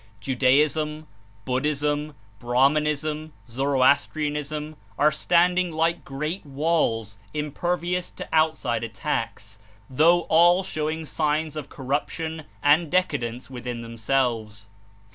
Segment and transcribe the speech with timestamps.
[0.19, 1.05] Judaism,
[1.45, 9.59] Buddhism, Brahmanism, Zoroastrianism are standing like great walls, impervious to outside attacks,
[9.91, 14.69] though all show ing signs of corruption and decadence within them selves.